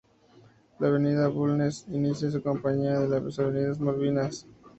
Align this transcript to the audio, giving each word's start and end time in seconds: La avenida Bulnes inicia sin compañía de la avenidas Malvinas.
La 0.79 0.87
avenida 0.87 1.27
Bulnes 1.27 1.85
inicia 1.89 2.31
sin 2.31 2.41
compañía 2.41 2.99
de 3.01 3.07
la 3.07 3.17
avenidas 3.17 3.79
Malvinas. 3.79 4.47